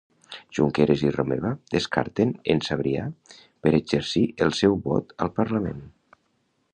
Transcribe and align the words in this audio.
Junqueras 0.57 1.01
i 1.07 1.11
Romeva 1.17 1.51
descarten 1.75 2.31
en 2.53 2.63
Sabrià 2.69 3.05
per 3.67 3.75
exercir 3.81 4.27
el 4.47 4.55
seu 4.63 4.79
vot 4.89 5.15
al 5.27 5.35
Parlament 5.41 5.85